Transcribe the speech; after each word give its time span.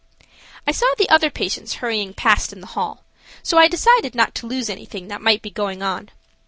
I 0.65 0.71
saw 0.71 0.87
the 0.97 1.07
other 1.11 1.29
patients 1.29 1.73
hurrying 1.75 2.15
past 2.15 2.51
in 2.51 2.59
the 2.59 2.65
hall, 2.73 3.03
so 3.43 3.59
I 3.59 3.67
decided 3.67 4.15
not 4.15 4.33
to 4.33 4.47
lose 4.47 4.67
anything 4.67 5.09
that 5.09 5.21
might 5.21 5.43
be 5.43 5.51
going 5.51 5.83
on. 5.83 6.09